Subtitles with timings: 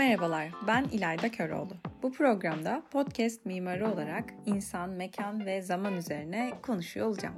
[0.00, 1.76] Merhabalar, ben İlayda Köroğlu.
[2.02, 7.34] Bu programda podcast mimarı olarak insan, mekan ve zaman üzerine konuşuyor olacağım.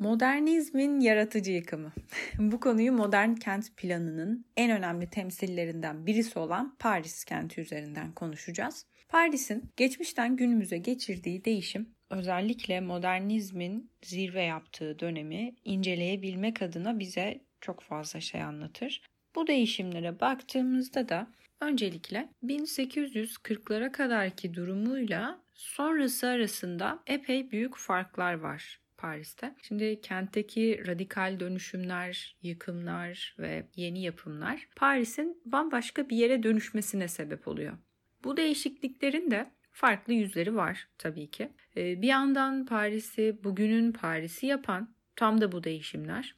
[0.00, 1.92] Modernizmin yaratıcı yıkımı.
[2.38, 8.86] Bu konuyu modern kent planının en önemli temsillerinden birisi olan Paris kenti üzerinden konuşacağız.
[9.08, 18.20] Paris'in geçmişten günümüze geçirdiği değişim özellikle modernizmin zirve yaptığı dönemi inceleyebilmek adına bize çok fazla
[18.20, 19.02] şey anlatır.
[19.36, 21.26] Bu değişimlere baktığımızda da
[21.60, 29.54] öncelikle 1840'lara kadarki durumuyla sonrası arasında epey büyük farklar var Paris'te.
[29.62, 37.78] Şimdi kentteki radikal dönüşümler, yıkımlar ve yeni yapımlar Paris'in bambaşka bir yere dönüşmesine sebep oluyor.
[38.24, 41.48] Bu değişikliklerin de farklı yüzleri var tabii ki.
[41.76, 46.34] Ee, bir yandan Paris'i bugünün Paris'i yapan tam da bu değişimler.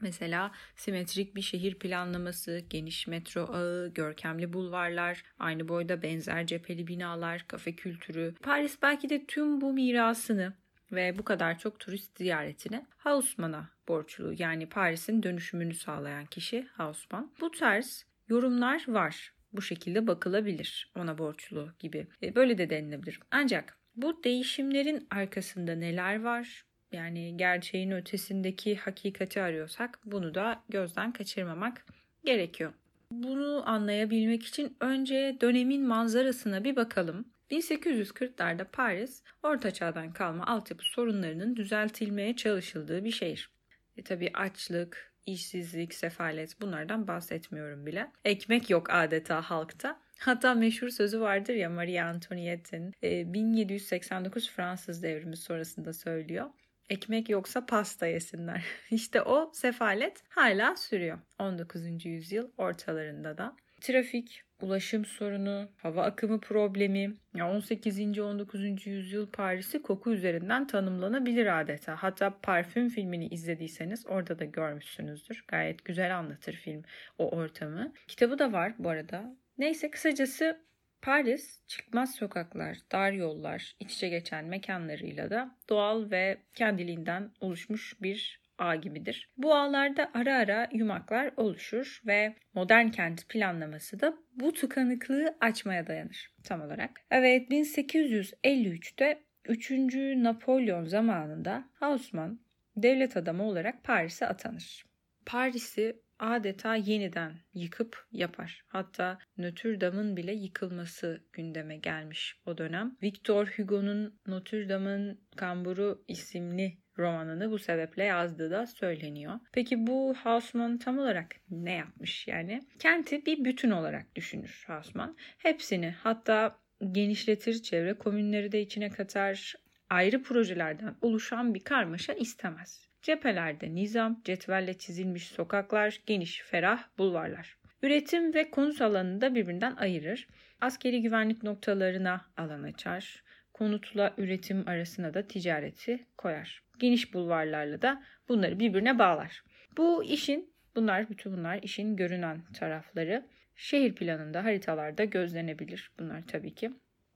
[0.00, 7.44] Mesela simetrik bir şehir planlaması, geniş metro ağı, görkemli bulvarlar, aynı boyda benzer cepheli binalar,
[7.48, 8.34] kafe kültürü.
[8.42, 10.52] Paris belki de tüm bu mirasını
[10.92, 14.34] ve bu kadar çok turist ziyaretini Haussmann'a borçlu.
[14.38, 17.32] Yani Paris'in dönüşümünü sağlayan kişi Haussmann.
[17.40, 19.32] Bu tarz yorumlar var.
[19.52, 22.06] Bu şekilde bakılabilir ona borçlu gibi.
[22.22, 23.20] E, böyle de denilebilir.
[23.30, 26.64] Ancak bu değişimlerin arkasında neler var?
[26.92, 31.84] Yani gerçeğin ötesindeki hakikati arıyorsak bunu da gözden kaçırmamak
[32.24, 32.72] gerekiyor.
[33.12, 37.28] Bunu anlayabilmek için önce dönemin manzarasına bir bakalım.
[37.50, 43.50] 1840'larda Paris, Orta Çağ'dan kalma altyapı sorunlarının düzeltilmeye çalışıldığı bir şehir.
[43.96, 48.10] E tabi açlık, işsizlik, sefalet bunlardan bahsetmiyorum bile.
[48.24, 50.00] Ekmek yok adeta halkta.
[50.18, 56.46] Hatta meşhur sözü vardır ya Marie Antoinette'in 1789 Fransız devrimi sonrasında söylüyor.
[56.90, 58.64] Ekmek yoksa pasta yesinler.
[58.90, 62.04] İşte o sefalet hala sürüyor 19.
[62.04, 63.56] yüzyıl ortalarında da.
[63.80, 68.18] Trafik, ulaşım sorunu, hava akımı problemi, 18.
[68.18, 68.86] 19.
[68.86, 71.96] yüzyıl Paris'i koku üzerinden tanımlanabilir adeta.
[71.96, 75.44] Hatta parfüm filmini izlediyseniz orada da görmüşsünüzdür.
[75.48, 76.82] Gayet güzel anlatır film
[77.18, 77.92] o ortamı.
[78.08, 79.36] Kitabı da var bu arada.
[79.58, 80.67] Neyse kısacası
[81.02, 88.40] Paris, çıkmaz sokaklar, dar yollar, iç içe geçen mekanlarıyla da doğal ve kendiliğinden oluşmuş bir
[88.58, 89.28] ağ gibidir.
[89.36, 96.30] Bu ağlarda ara ara yumaklar oluşur ve modern kent planlaması da bu tıkanıklığı açmaya dayanır
[96.44, 97.00] tam olarak.
[97.10, 99.70] Evet 1853'te 3.
[100.16, 102.40] Napolyon zamanında Haussmann
[102.76, 104.84] devlet adamı olarak Paris'e atanır.
[105.26, 108.64] Paris'i adeta yeniden yıkıp yapar.
[108.68, 112.96] Hatta Notre Dame'ın bile yıkılması gündeme gelmiş o dönem.
[113.02, 119.40] Victor Hugo'nun Notre Dame'ın Kamburu isimli romanını bu sebeple yazdığı da söyleniyor.
[119.52, 122.62] Peki bu Hausmann tam olarak ne yapmış yani?
[122.78, 125.16] Kenti bir bütün olarak düşünür Hausmann.
[125.38, 126.58] Hepsini hatta
[126.92, 129.54] genişletir, çevre komünleri de içine katar,
[129.90, 132.87] ayrı projelerden oluşan bir karmaşa istemez.
[133.02, 137.58] Cephelerde nizam, cetvelle çizilmiş sokaklar, geniş, ferah bulvarlar.
[137.82, 140.28] Üretim ve konut alanını da birbirinden ayırır.
[140.60, 143.22] Askeri güvenlik noktalarına alan açar.
[143.52, 146.62] Konutla üretim arasına da ticareti koyar.
[146.78, 149.42] Geniş bulvarlarla da bunları birbirine bağlar.
[149.76, 153.26] Bu işin, bunlar bütün bunlar işin görünen tarafları.
[153.56, 156.70] Şehir planında haritalarda gözlenebilir bunlar tabii ki.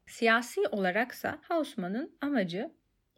[0.06, 2.70] Siyasi olaraksa Hausmann'ın amacı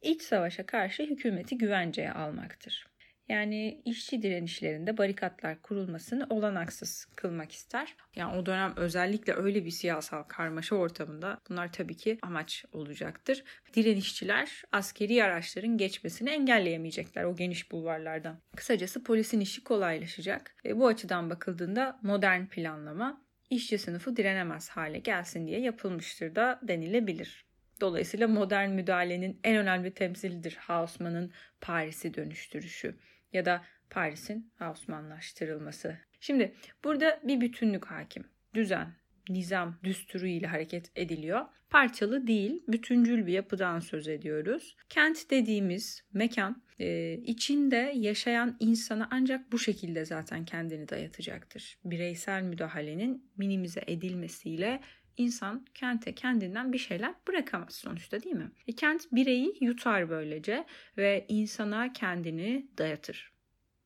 [0.04, 2.86] iç savaşa karşı hükümeti güvenceye almaktır.
[3.28, 7.96] Yani işçi direnişlerinde barikatlar kurulmasını olanaksız kılmak ister.
[8.16, 13.44] Yani o dönem özellikle öyle bir siyasal karmaşa ortamında bunlar tabii ki amaç olacaktır.
[13.74, 18.40] Direnişçiler askeri araçların geçmesini engelleyemeyecekler o geniş bulvarlardan.
[18.56, 20.56] Kısacası polisin işi kolaylaşacak.
[20.64, 27.43] E, bu açıdan bakıldığında modern planlama işçi sınıfı direnemez hale gelsin diye yapılmıştır da denilebilir.
[27.80, 32.94] Dolayısıyla modern müdahalenin en önemli temsilidir Haussmann'ın Paris'i dönüştürüşü
[33.32, 35.96] ya da Paris'in Haussmannlaştırılması.
[36.20, 38.24] Şimdi burada bir bütünlük hakim.
[38.54, 38.92] Düzen,
[39.28, 41.40] nizam, düsturu ile hareket ediliyor.
[41.70, 44.76] Parçalı değil, bütüncül bir yapıdan söz ediyoruz.
[44.88, 51.78] Kent dediğimiz mekan e, içinde yaşayan insana ancak bu şekilde zaten kendini dayatacaktır.
[51.84, 54.80] Bireysel müdahalenin minimize edilmesiyle
[55.16, 58.50] insan kente kendinden bir şeyler bırakamaz sonuçta değil mi?
[58.66, 60.64] E, kent bireyi yutar böylece
[60.96, 63.32] ve insana kendini dayatır.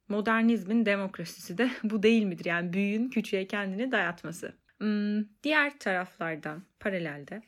[0.08, 2.44] Modernizmin demokrasisi de bu değil midir?
[2.44, 4.52] Yani büyüğün küçüğe kendini dayatması.
[4.78, 7.42] Hmm, diğer taraflardan paralelde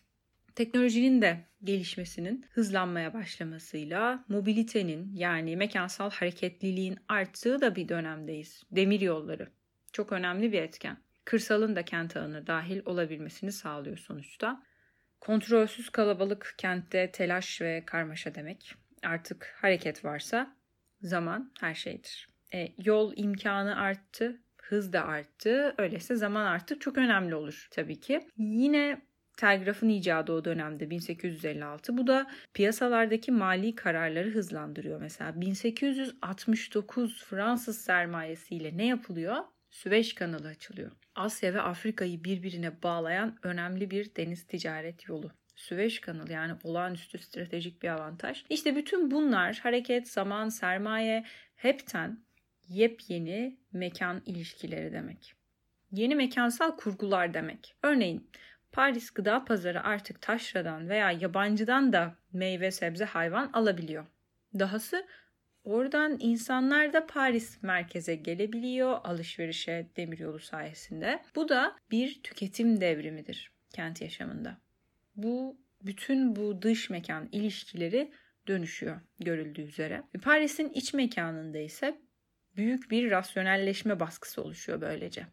[0.55, 8.63] teknolojinin de gelişmesinin hızlanmaya başlamasıyla mobilitenin yani mekansal hareketliliğin arttığı da bir dönemdeyiz.
[8.71, 9.49] Demir yolları
[9.93, 10.97] çok önemli bir etken.
[11.31, 14.63] Kırsalın da kent ağına dahil olabilmesini sağlıyor sonuçta.
[15.21, 18.75] Kontrolsüz kalabalık kentte telaş ve karmaşa demek.
[19.03, 20.57] Artık hareket varsa
[21.03, 22.29] zaman her şeydir.
[22.55, 25.75] E, yol imkanı arttı, hız da arttı.
[25.79, 28.29] Öyleyse zaman artık çok önemli olur tabii ki.
[28.37, 29.03] Yine
[29.37, 31.99] telgrafın icadı o dönemde 1856.
[31.99, 35.01] Bu da piyasalardaki mali kararları hızlandırıyor.
[35.01, 39.37] Mesela 1869 Fransız sermayesiyle ne yapılıyor?
[39.71, 40.91] Süveyş kanalı açılıyor.
[41.15, 45.33] Asya ve Afrika'yı birbirine bağlayan önemli bir deniz ticaret yolu.
[45.57, 48.45] Süveyş kanalı yani olağanüstü stratejik bir avantaj.
[48.51, 51.25] İşte bütün bunlar hareket, zaman, sermaye
[51.57, 52.25] hepten
[52.69, 55.35] yepyeni mekan ilişkileri demek.
[55.93, 57.75] Yeni mekansal kurgular demek.
[57.83, 58.31] Örneğin
[58.73, 64.07] Paris gıda pazarı artık taşradan veya yabancıdan da meyve sebze hayvan alabiliyor.
[64.59, 65.07] Dahası
[65.65, 71.23] oradan insanlar da Paris merkeze gelebiliyor alışverişe demiryolu sayesinde.
[71.37, 74.61] Bu da bir tüketim devrimidir kent yaşamında.
[75.17, 78.13] Bu bütün bu dış mekan ilişkileri
[78.47, 80.03] dönüşüyor görüldüğü üzere.
[80.23, 82.01] Paris'in iç mekanında ise
[82.57, 85.27] büyük bir rasyonelleşme baskısı oluşuyor böylece.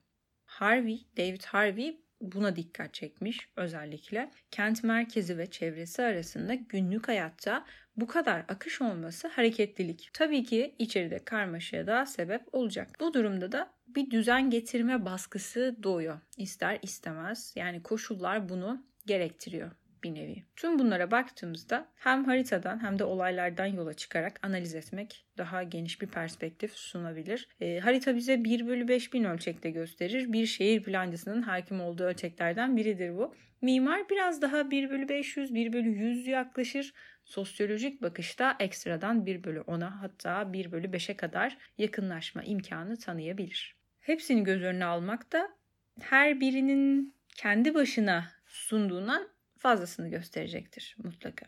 [0.46, 4.32] Harvey, David Harvey buna dikkat çekmiş özellikle.
[4.52, 7.66] Kent merkezi ve çevresi arasında günlük hayatta
[7.98, 10.10] bu kadar akış olması hareketlilik.
[10.14, 12.90] Tabii ki içeride karmaşaya da sebep olacak.
[13.00, 16.20] Bu durumda da bir düzen getirme baskısı doğuyor.
[16.38, 19.72] İster istemez yani koşullar bunu gerektiriyor
[20.04, 20.44] bir nevi.
[20.56, 26.08] Tüm bunlara baktığımızda hem haritadan hem de olaylardan yola çıkarak analiz etmek daha geniş bir
[26.08, 27.48] perspektif sunabilir.
[27.62, 30.34] E, harita bize 1 bölü 5000 ölçekte gösterir.
[30.34, 33.36] Bir şehir plancısının hakim olduğu ölçeklerden biridir bu.
[33.62, 36.94] Mimar biraz daha 1 bölü 500, 1 bölü 100 yaklaşır.
[37.26, 43.76] Sosyolojik bakışta ekstradan 1 bölü 10'a hatta 1 bölü 5'e kadar yakınlaşma imkanı tanıyabilir.
[44.00, 45.50] Hepsini göz önüne almak da
[46.02, 49.28] her birinin kendi başına sunduğundan
[49.58, 51.46] fazlasını gösterecektir mutlaka.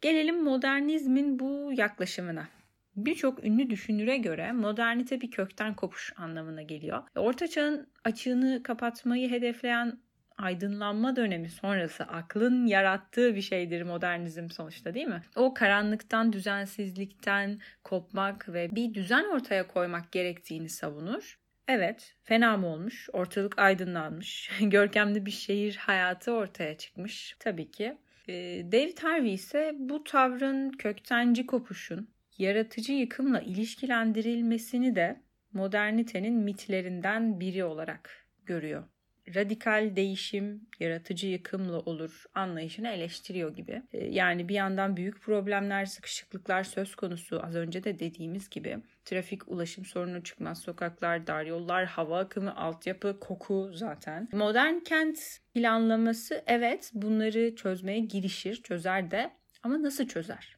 [0.00, 2.48] Gelelim modernizmin bu yaklaşımına.
[2.96, 7.02] Birçok ünlü düşünüre göre modernite bir kökten kopuş anlamına geliyor.
[7.16, 9.98] Orta çağın açığını kapatmayı hedefleyen
[10.38, 15.22] aydınlanma dönemi sonrası aklın yarattığı bir şeydir modernizm sonuçta değil mi?
[15.36, 21.41] O karanlıktan, düzensizlikten kopmak ve bir düzen ortaya koymak gerektiğini savunur.
[21.68, 23.08] Evet, fena mı olmuş?
[23.12, 24.50] Ortalık aydınlanmış.
[24.60, 27.36] Görkemli bir şehir hayatı ortaya çıkmış.
[27.38, 27.98] Tabii ki.
[28.28, 35.20] Ee, David Harvey ise bu tavrın köktenci kopuşun yaratıcı yıkımla ilişkilendirilmesini de
[35.52, 38.84] modernitenin mitlerinden biri olarak görüyor
[39.34, 43.82] radikal değişim yaratıcı yıkımla olur anlayışını eleştiriyor gibi.
[43.92, 48.78] Ee, yani bir yandan büyük problemler, sıkışıklıklar söz konusu az önce de dediğimiz gibi.
[49.04, 54.28] Trafik, ulaşım sorunu çıkmaz sokaklar, dar yollar, hava akımı, altyapı, koku zaten.
[54.32, 55.18] Modern kent
[55.54, 59.30] planlaması evet bunları çözmeye girişir, çözer de
[59.62, 60.56] ama nasıl çözer?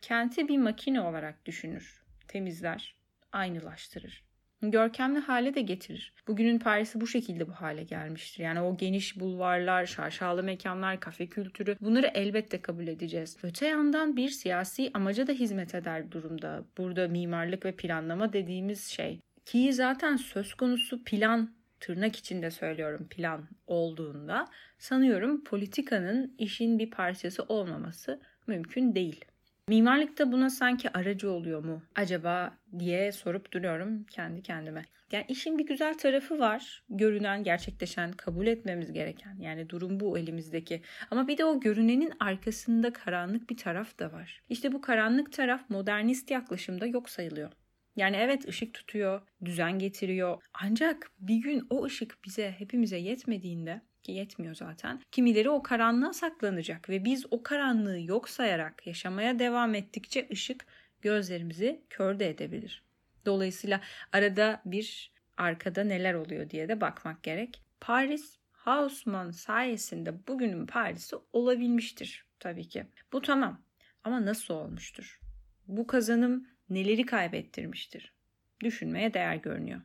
[0.00, 2.96] Kenti bir makine olarak düşünür, temizler,
[3.32, 4.31] aynılaştırır
[4.70, 6.14] görkemli hale de getirir.
[6.28, 8.44] Bugünün Paris'i bu şekilde bu hale gelmiştir.
[8.44, 13.36] Yani o geniş bulvarlar, şaşalı mekanlar, kafe kültürü bunları elbette kabul edeceğiz.
[13.42, 16.64] Öte yandan bir siyasi amaca da hizmet eder durumda.
[16.78, 19.20] Burada mimarlık ve planlama dediğimiz şey.
[19.44, 24.46] Ki zaten söz konusu plan tırnak içinde söylüyorum plan olduğunda
[24.78, 29.24] sanıyorum politikanın işin bir parçası olmaması mümkün değil.
[29.68, 34.84] Mimarlık da buna sanki aracı oluyor mu acaba diye sorup duruyorum kendi kendime.
[35.12, 36.82] Yani işin bir güzel tarafı var.
[36.88, 39.36] Görünen, gerçekleşen, kabul etmemiz gereken.
[39.38, 40.82] Yani durum bu elimizdeki.
[41.10, 44.42] Ama bir de o görünenin arkasında karanlık bir taraf da var.
[44.48, 47.52] İşte bu karanlık taraf modernist yaklaşımda yok sayılıyor.
[47.96, 50.42] Yani evet ışık tutuyor, düzen getiriyor.
[50.54, 55.00] Ancak bir gün o ışık bize hepimize yetmediğinde ki yetmiyor zaten.
[55.12, 60.66] Kimileri o karanlığa saklanacak ve biz o karanlığı yok sayarak yaşamaya devam ettikçe ışık
[61.02, 62.82] gözlerimizi kör de edebilir.
[63.26, 63.80] Dolayısıyla
[64.12, 67.62] arada bir arkada neler oluyor diye de bakmak gerek.
[67.80, 72.86] Paris Haussmann sayesinde bugünün Paris'i olabilmiştir tabii ki.
[73.12, 73.62] Bu tamam
[74.04, 75.20] ama nasıl olmuştur?
[75.68, 78.12] Bu kazanım neleri kaybettirmiştir?
[78.60, 79.80] Düşünmeye değer görünüyor.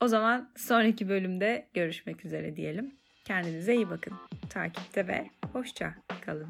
[0.00, 2.98] O zaman sonraki bölümde görüşmek üzere diyelim.
[3.24, 4.12] Kendinize iyi bakın.
[4.50, 6.48] Takipte ve hoşça kalın.